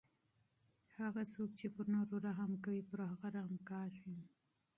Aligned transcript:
هغه 0.97 1.21
څوک 1.33 1.49
چې 1.59 1.67
پر 1.75 1.85
نورو 1.93 2.15
رحم 2.27 2.51
کوي 2.63 2.81
پر 2.89 2.99
هغه 3.11 3.27
رحم 3.37 3.55
کیږي. 3.69 4.17